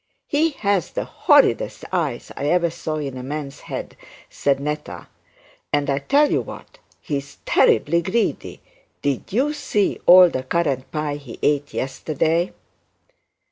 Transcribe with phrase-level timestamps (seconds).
[0.25, 3.95] 'He has the horridest eyes I ever saw in a man's head,'
[4.31, 5.05] said Netta;
[5.71, 8.61] 'and I tell you what, he's terribly greedy;
[9.03, 12.51] did you see the current pie he ate yesterday?'